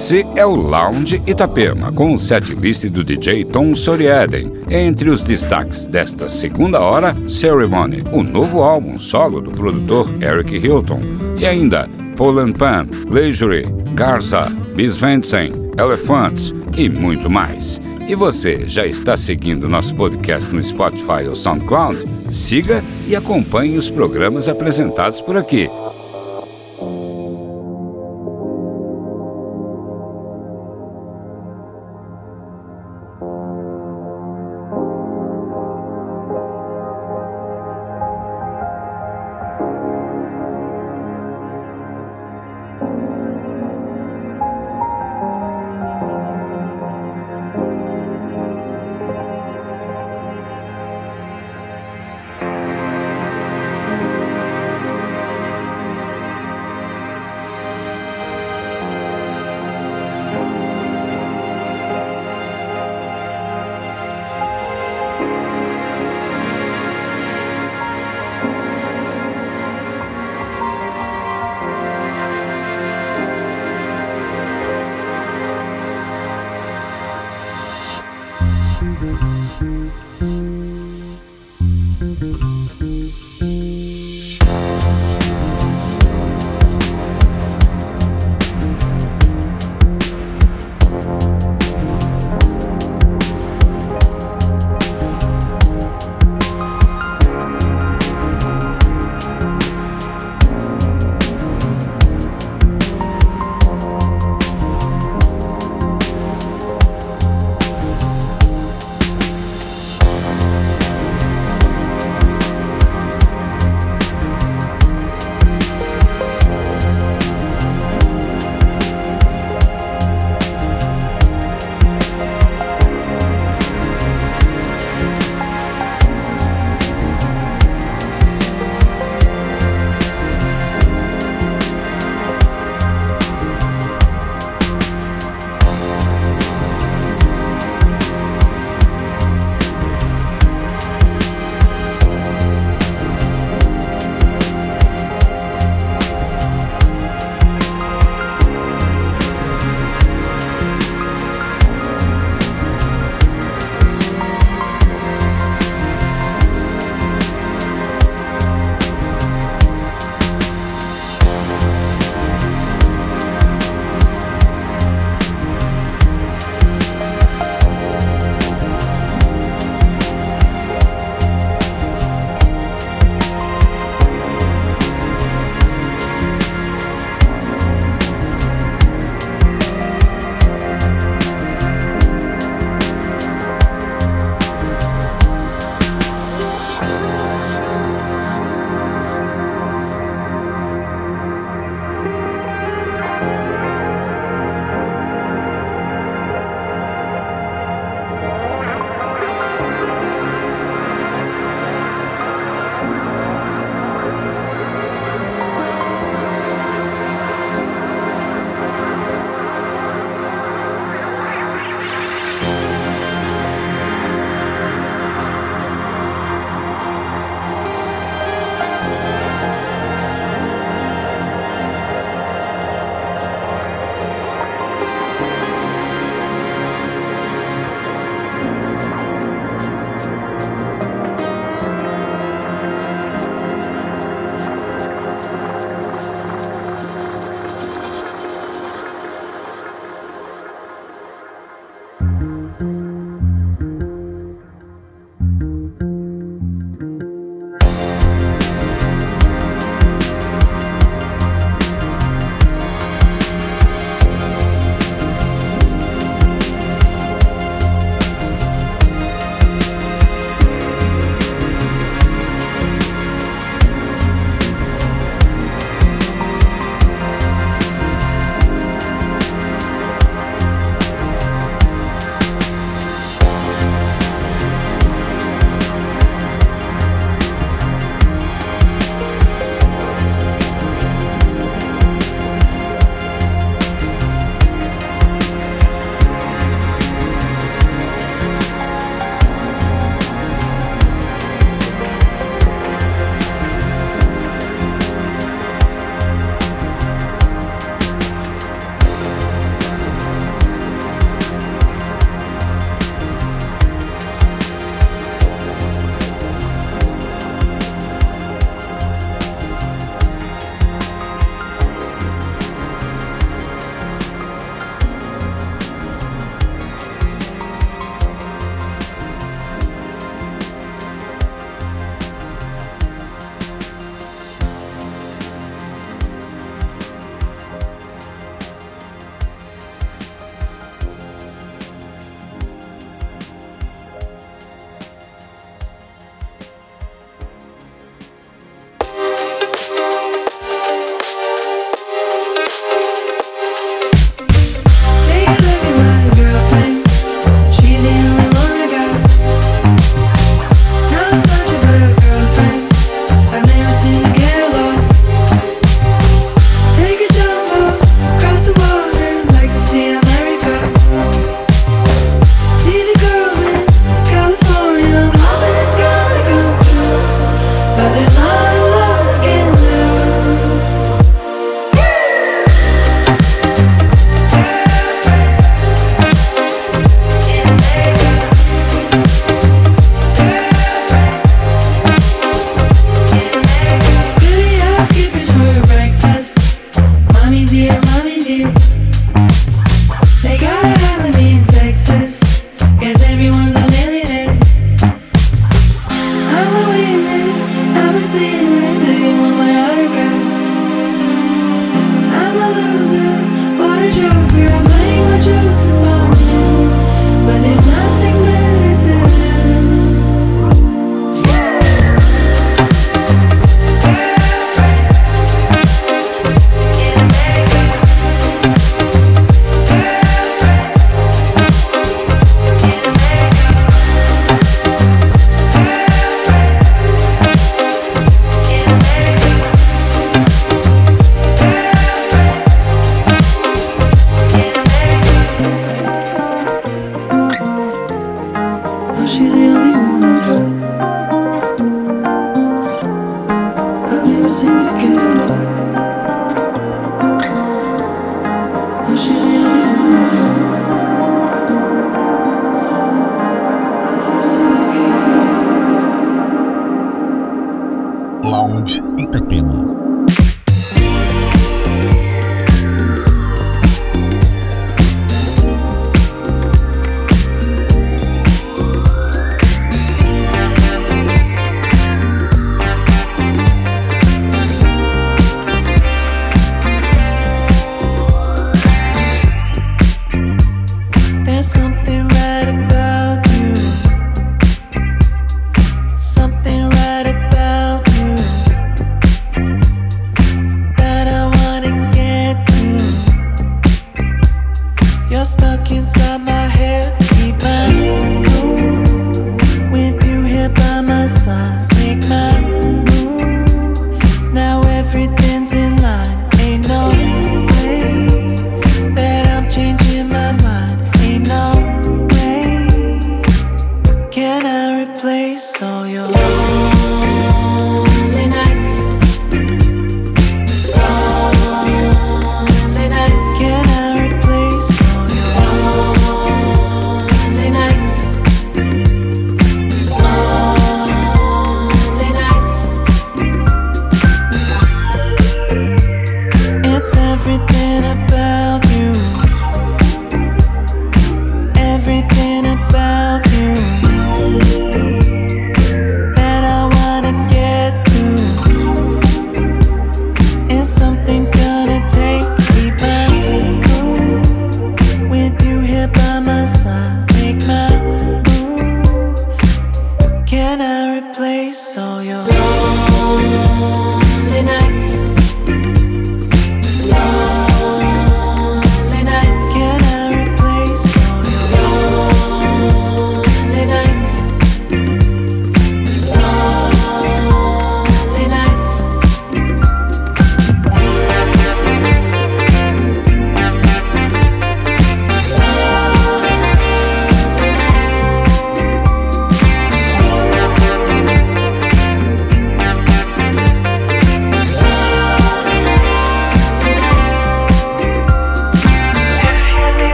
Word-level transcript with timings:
Esse 0.00 0.24
é 0.36 0.46
o 0.46 0.54
Lounge 0.54 1.20
Itapema, 1.26 1.90
com 1.92 2.14
o 2.14 2.18
setlist 2.20 2.84
do 2.86 3.02
DJ 3.02 3.44
Tom 3.46 3.74
Soriaden. 3.74 4.48
Entre 4.70 5.10
os 5.10 5.24
destaques 5.24 5.86
desta 5.86 6.28
segunda 6.28 6.80
hora, 6.80 7.16
Ceremony, 7.28 8.04
o 8.12 8.22
novo 8.22 8.62
álbum 8.62 8.96
solo 9.00 9.40
do 9.40 9.50
produtor 9.50 10.08
Eric 10.22 10.54
Hilton. 10.54 11.00
E 11.36 11.44
ainda, 11.44 11.88
Poland 12.14 12.52
Pan, 12.52 12.86
Leisurey, 13.10 13.66
Garza, 13.94 14.42
Bis 14.76 14.94
Svensson, 14.94 15.50
Elephants 15.76 16.54
e 16.76 16.88
muito 16.88 17.28
mais. 17.28 17.80
E 18.08 18.14
você 18.14 18.68
já 18.68 18.86
está 18.86 19.16
seguindo 19.16 19.68
nosso 19.68 19.92
podcast 19.96 20.54
no 20.54 20.62
Spotify 20.62 21.26
ou 21.28 21.34
SoundCloud? 21.34 21.98
Siga 22.32 22.84
e 23.04 23.16
acompanhe 23.16 23.76
os 23.76 23.90
programas 23.90 24.48
apresentados 24.48 25.20
por 25.20 25.36
aqui. 25.36 25.68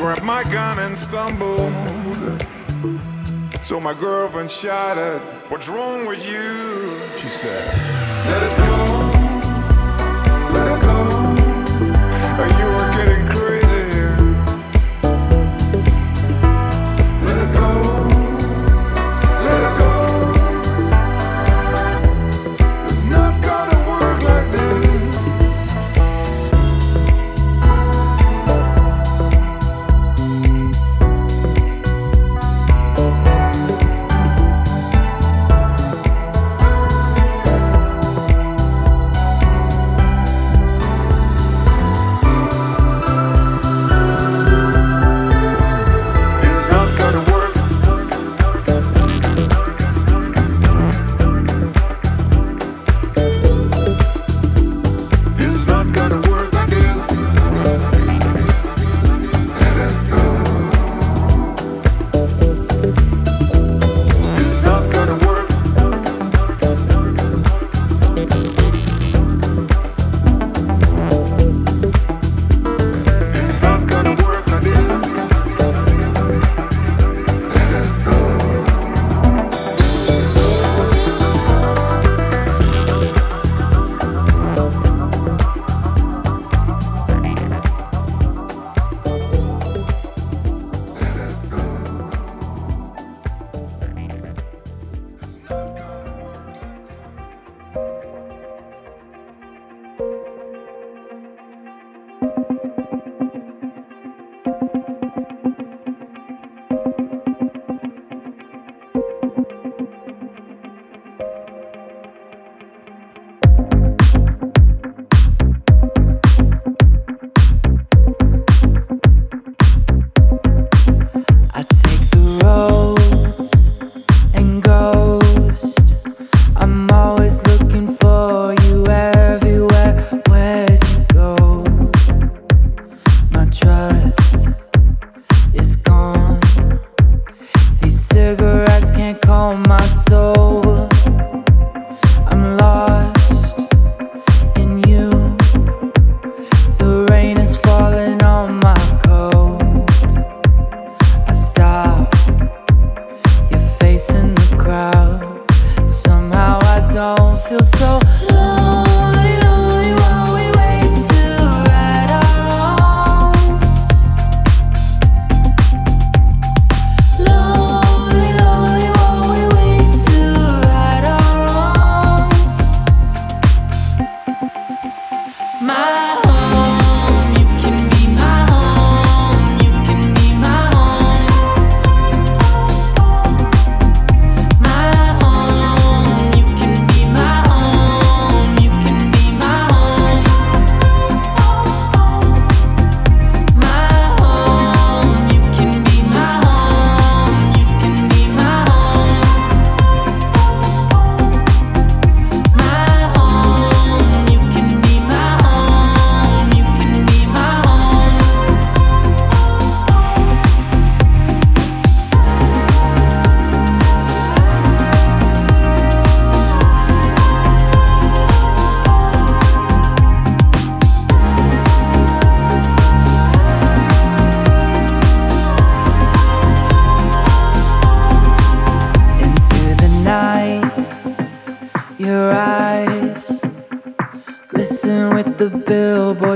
grabbed 0.00 0.24
my 0.24 0.42
gun 0.44 0.78
and 0.78 0.96
stumbled. 0.96 3.62
So 3.62 3.78
my 3.78 3.92
girlfriend 3.92 4.50
shouted, 4.50 5.20
What's 5.50 5.68
wrong 5.68 6.06
with 6.08 6.26
you? 6.26 6.98
She 7.18 7.28
said, 7.28 7.68
Let 8.26 8.42
it 8.42 8.56
go. 8.56 8.99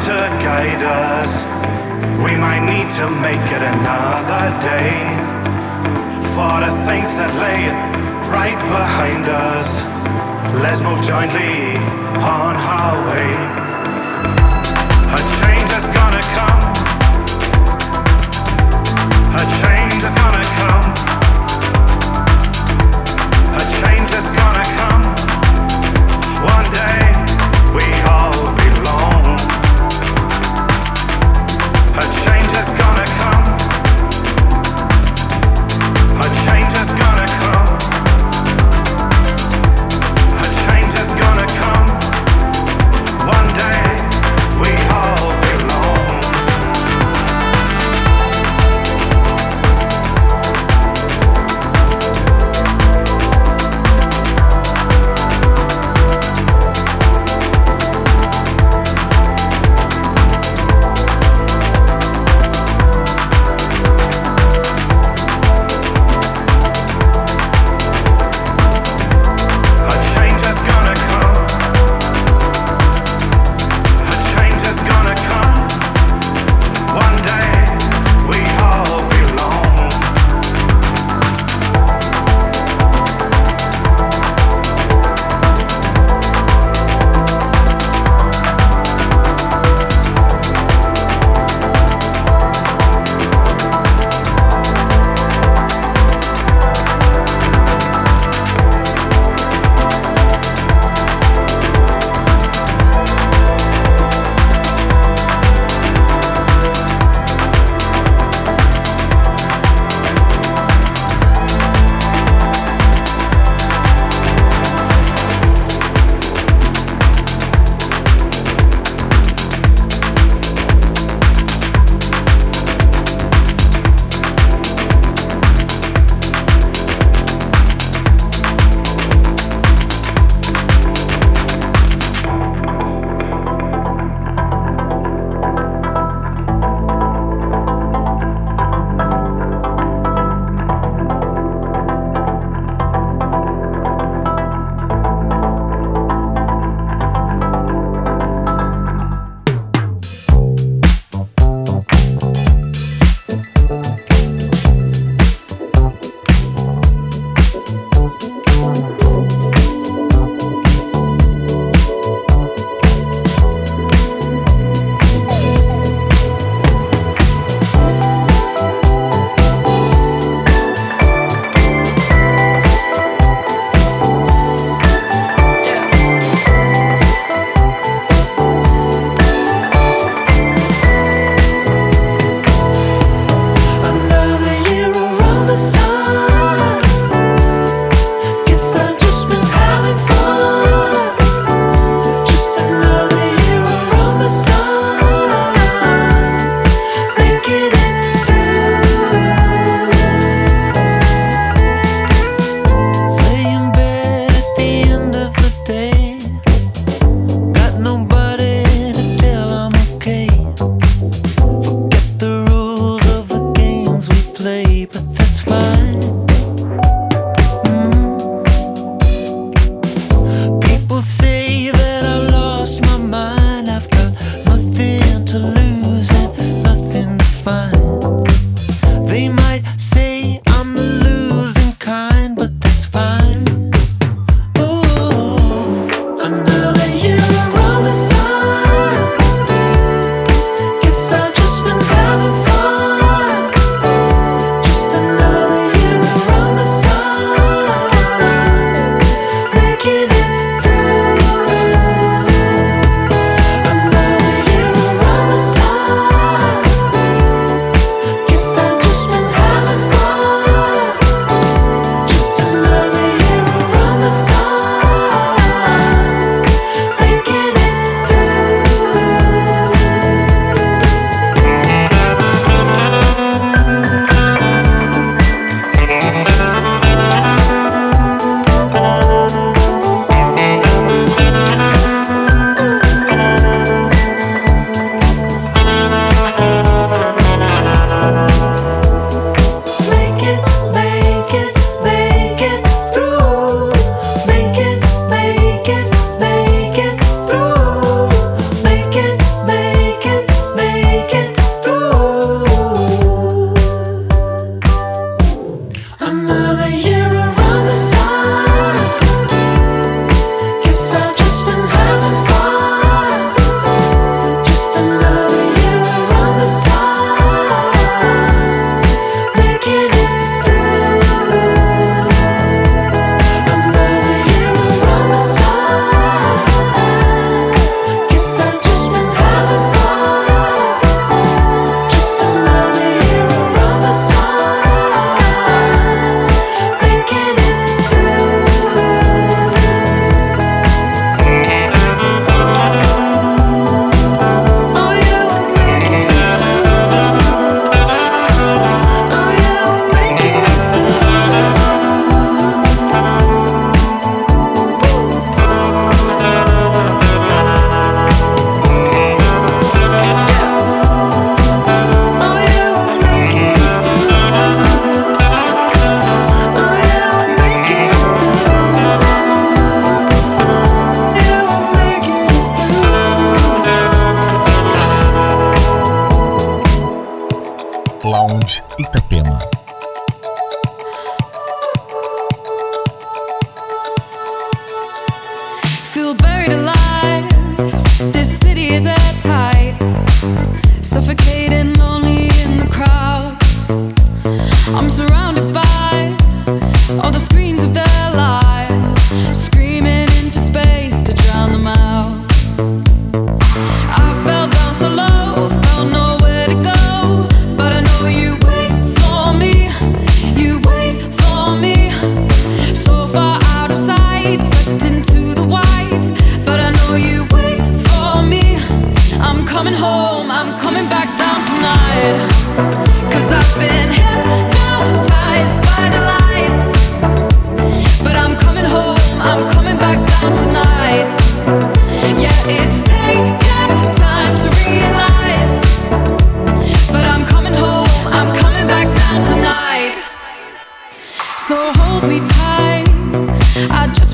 to 0.02 0.16
guide 0.48 0.82
us. 0.82 1.30
We 2.24 2.32
might 2.44 2.64
need 2.72 2.88
to 2.98 3.04
make 3.26 3.46
it 3.56 3.62
another 3.74 4.44
day 4.70 4.96
for 6.34 6.54
the 6.64 6.72
things 6.86 7.10
that 7.18 7.30
lay 7.44 7.62
right 8.34 8.58
behind 8.76 9.24
us. 9.52 9.68
Let's 10.62 10.80
move 10.80 11.00
jointly 11.04 11.76
on 12.32 12.54
our 12.74 12.96
way. 13.08 13.69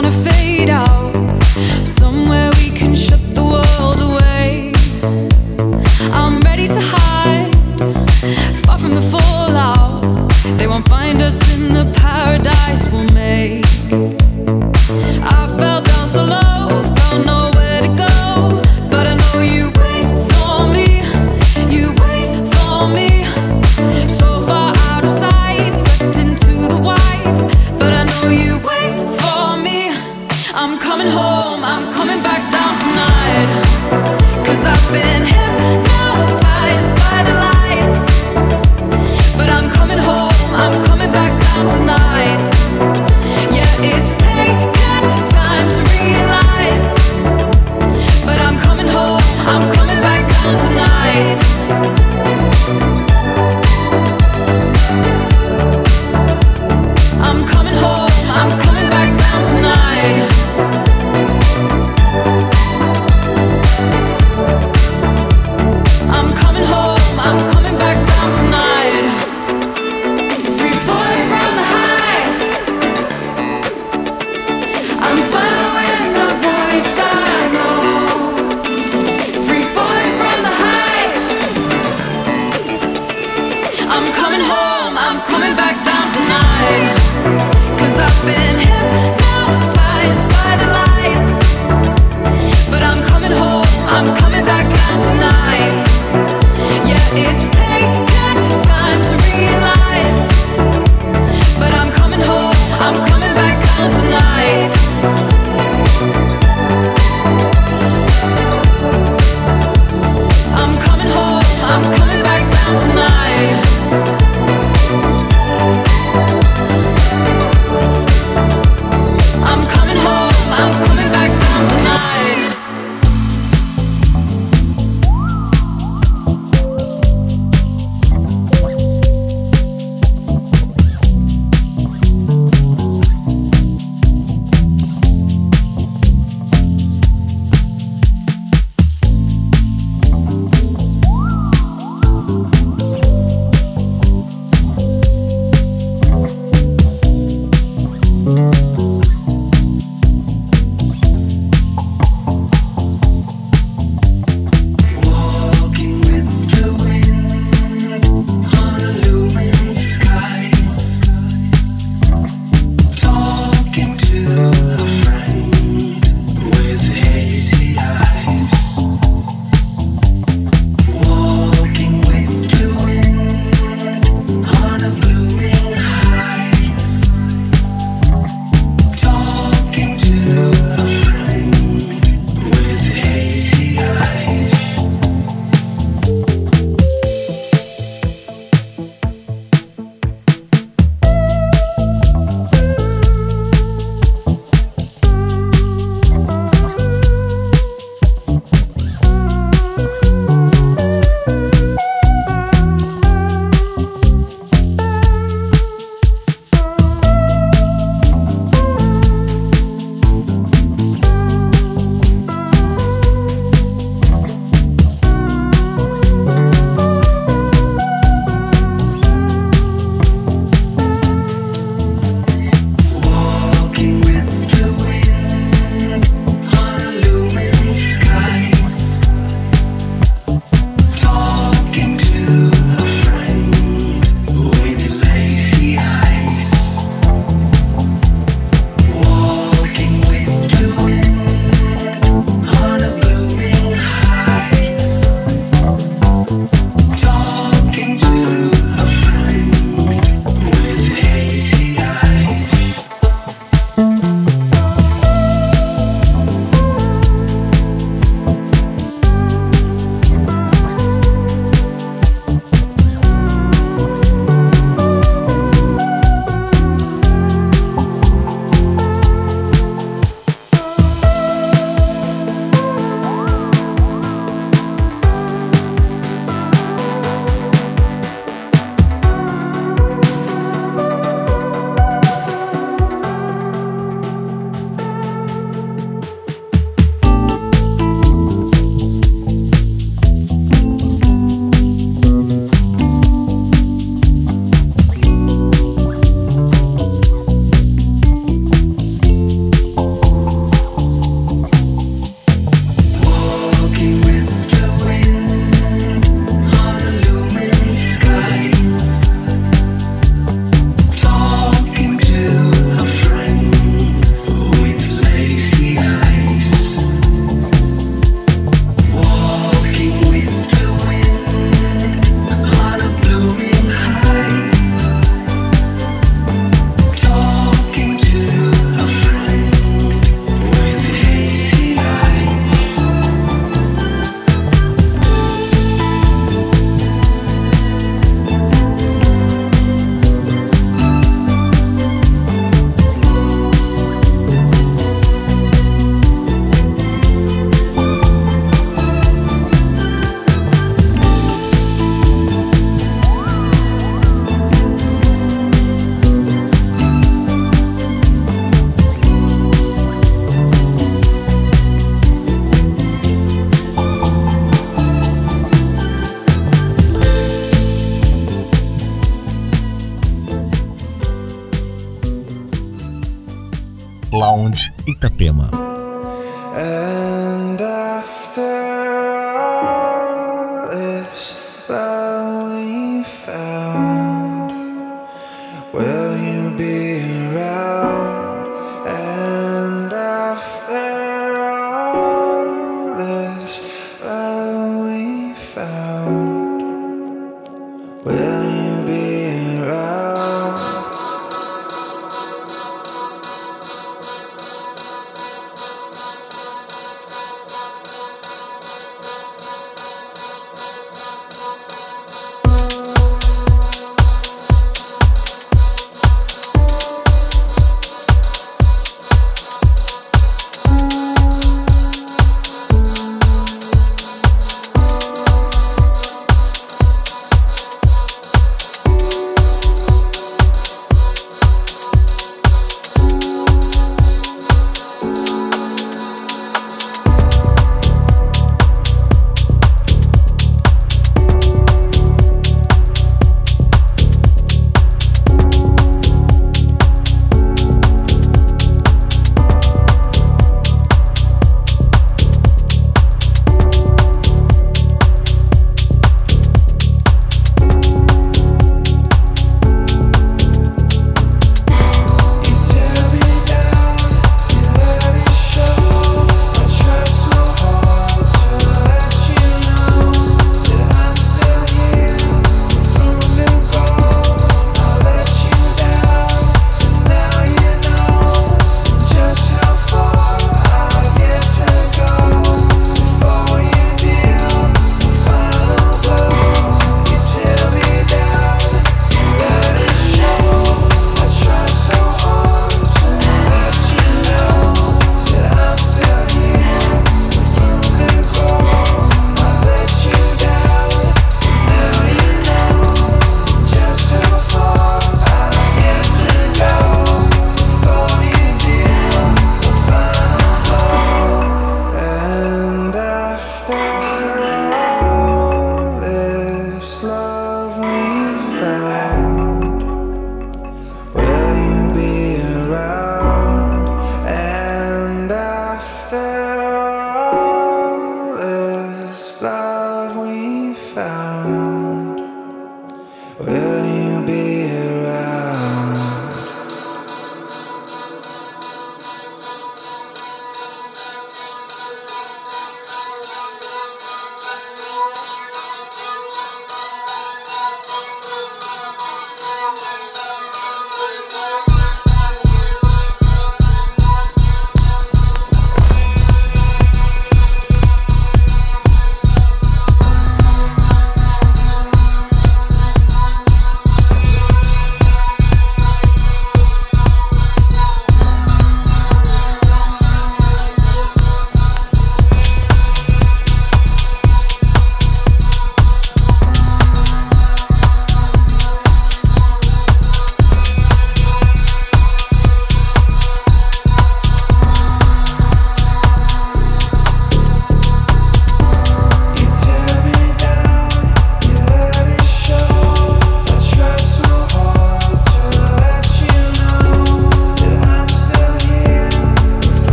wanna 0.00 0.12
fade 0.12 0.47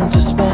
just 0.00 0.38
one 0.38 0.51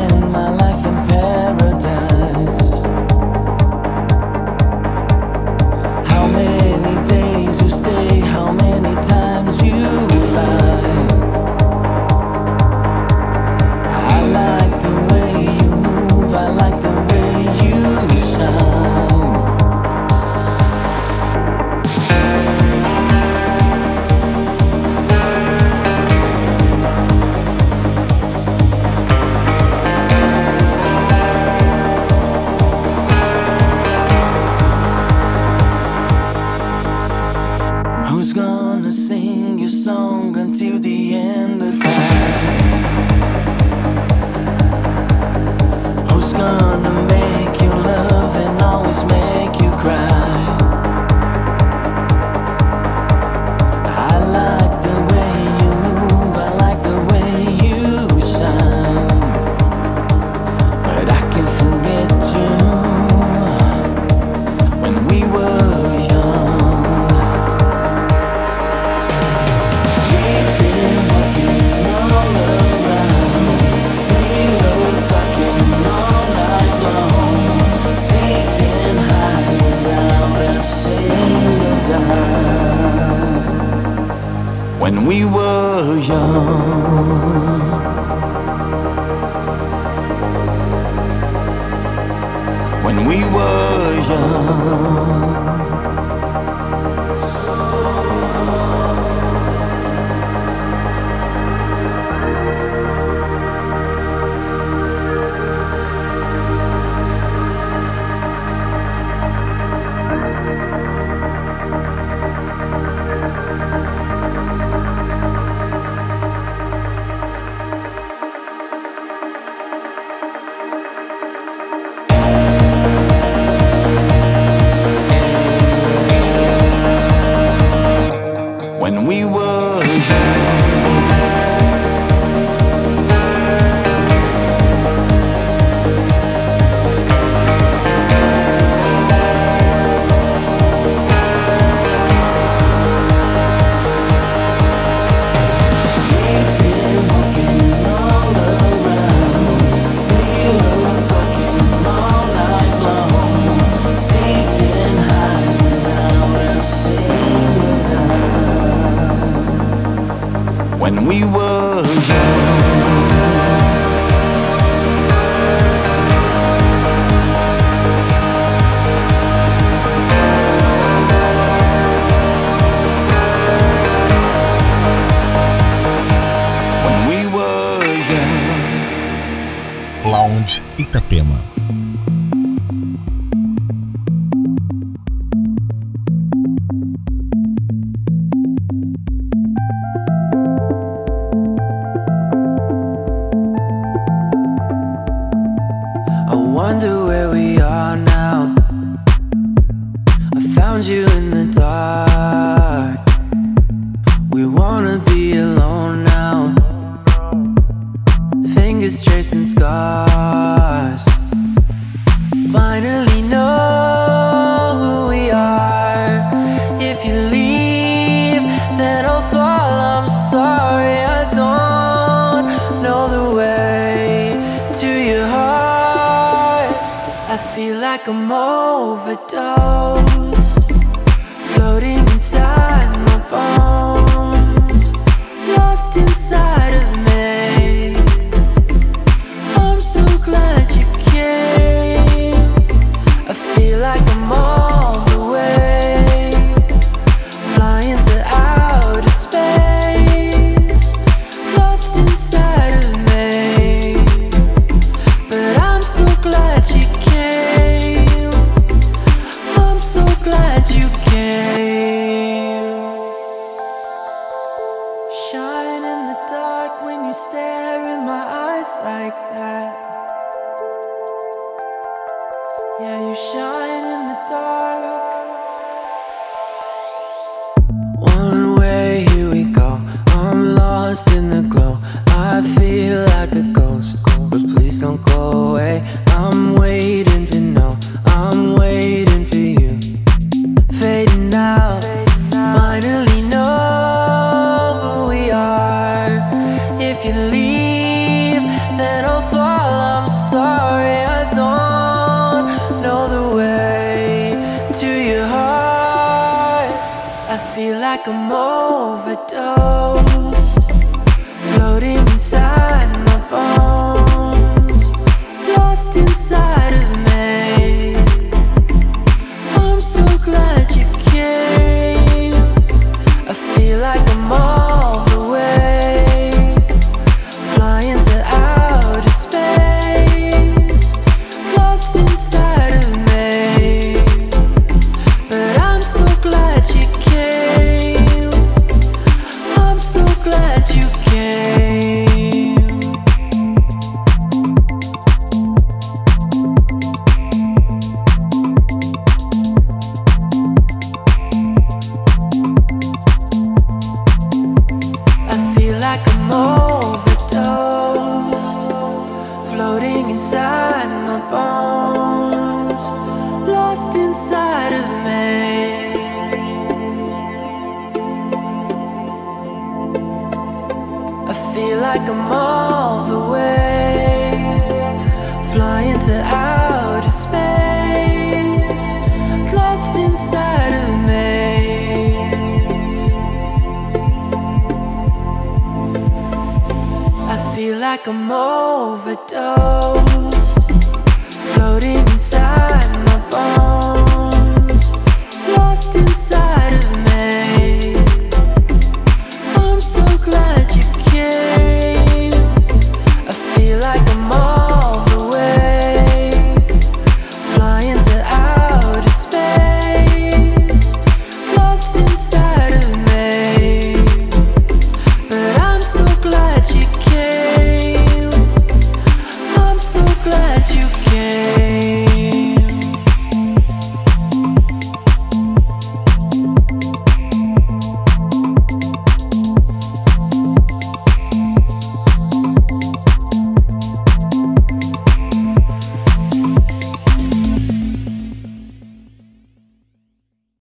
like 227.90 228.06
I'm 228.08 228.30
overdosed. 228.30 229.67